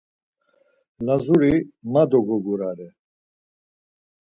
[1.05, 1.53] Lazuri
[1.93, 2.87] ma dogogurare.